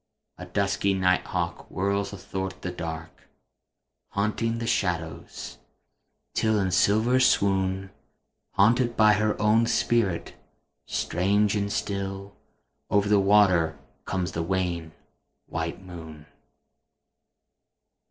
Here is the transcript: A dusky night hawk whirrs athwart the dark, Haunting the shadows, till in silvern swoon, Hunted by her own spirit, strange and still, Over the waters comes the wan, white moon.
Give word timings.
A 0.39 0.47
dusky 0.47 0.95
night 0.95 1.25
hawk 1.27 1.69
whirrs 1.69 2.11
athwart 2.11 2.63
the 2.63 2.71
dark, 2.71 3.29
Haunting 4.13 4.57
the 4.57 4.65
shadows, 4.65 5.59
till 6.33 6.57
in 6.57 6.71
silvern 6.71 7.19
swoon, 7.19 7.91
Hunted 8.53 8.97
by 8.97 9.13
her 9.13 9.39
own 9.39 9.67
spirit, 9.67 10.33
strange 10.87 11.55
and 11.55 11.71
still, 11.71 12.35
Over 12.89 13.07
the 13.07 13.19
waters 13.19 13.75
comes 14.05 14.31
the 14.31 14.41
wan, 14.41 14.93
white 15.45 15.83
moon. 15.83 16.25